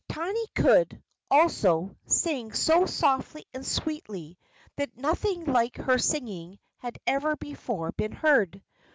Tiny 0.09 0.47
could, 0.55 1.03
also, 1.29 1.95
sing 2.07 2.53
so 2.53 2.87
softly 2.87 3.45
and 3.53 3.63
sweetly 3.63 4.39
that 4.75 4.97
nothing 4.97 5.45
like 5.45 5.77
her 5.77 5.99
singing 5.99 6.57
had 6.77 6.97
ever 7.05 7.35
before 7.35 7.91
been 7.91 8.13
heard. 8.13 8.63